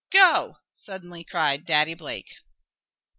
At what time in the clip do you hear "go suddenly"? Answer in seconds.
0.11-1.23